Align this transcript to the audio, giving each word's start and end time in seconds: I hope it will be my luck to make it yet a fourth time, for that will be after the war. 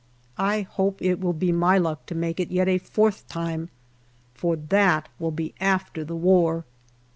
I 0.39 0.61
hope 0.61 0.99
it 0.99 1.21
will 1.21 1.31
be 1.31 1.51
my 1.51 1.77
luck 1.77 2.07
to 2.07 2.15
make 2.15 2.39
it 2.39 2.49
yet 2.49 2.67
a 2.67 2.79
fourth 2.79 3.27
time, 3.27 3.69
for 4.33 4.55
that 4.55 5.09
will 5.19 5.29
be 5.29 5.53
after 5.59 6.03
the 6.03 6.15
war. 6.15 6.65